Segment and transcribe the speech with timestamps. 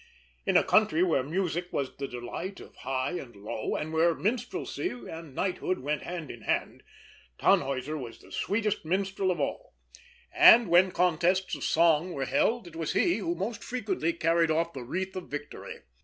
[0.47, 4.89] In a country where music was the delight of high and low, and where minstrelsy
[4.89, 6.81] and knighthood went hand in hand,
[7.39, 9.75] Tannhäuser was the sweetest minstrel of all;
[10.33, 14.73] and when contests of song were held, it was he who most frequently carried off
[14.73, 15.81] the wreath of victory.